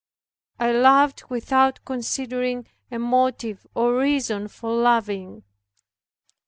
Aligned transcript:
I 0.59 0.71
loved 0.71 1.25
without 1.29 1.85
considering 1.85 2.65
a 2.89 2.97
motive 2.97 3.67
or 3.75 3.99
reason 3.99 4.47
for 4.47 4.71
loving. 4.71 5.43